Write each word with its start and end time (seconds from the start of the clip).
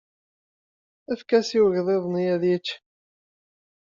Efk-as 1.11 1.49
i 1.57 1.59
wegḍiḍ-nni 1.63 2.25
ad 2.35 2.43
yečč! 2.49 2.67